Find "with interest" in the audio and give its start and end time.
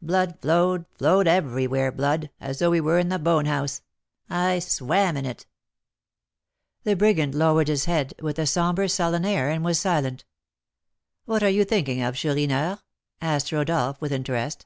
14.00-14.64